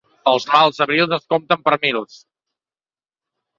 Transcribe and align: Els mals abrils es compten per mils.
Els 0.29 0.45
mals 0.53 0.81
abrils 0.85 1.13
es 1.19 1.29
compten 1.35 1.63
per 1.69 1.75
mils. 1.85 2.19